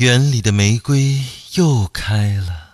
[0.00, 1.18] 园里的玫瑰
[1.56, 2.69] 又开了。